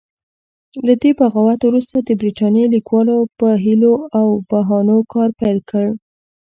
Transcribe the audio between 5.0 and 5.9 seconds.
کار پیل کړ.